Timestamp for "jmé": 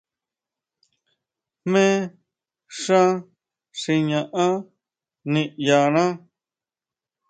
1.63-1.85